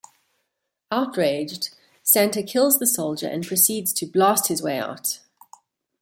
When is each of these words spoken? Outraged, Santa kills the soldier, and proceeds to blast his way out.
Outraged, 0.91 1.75
Santa 2.01 2.41
kills 2.41 2.79
the 2.79 2.87
soldier, 2.87 3.27
and 3.27 3.45
proceeds 3.45 3.93
to 3.93 4.07
blast 4.07 4.47
his 4.47 4.59
way 4.63 4.79
out. 4.79 5.19